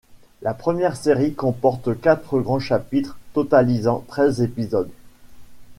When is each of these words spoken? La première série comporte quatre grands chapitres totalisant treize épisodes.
La 0.41 0.55
première 0.55 0.95
série 0.95 1.35
comporte 1.35 2.01
quatre 2.01 2.39
grands 2.39 2.57
chapitres 2.59 3.19
totalisant 3.33 4.03
treize 4.07 4.41
épisodes. 4.41 4.89